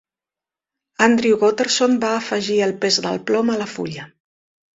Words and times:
Andrew 1.07 1.35
Gotterson 1.43 1.93
va 2.05 2.09
afegir 2.23 2.57
el 2.69 2.75
pes 2.87 2.99
del 3.07 3.21
plom 3.29 3.53
a 3.53 3.61
la 3.61 3.71
fulla. 3.77 4.09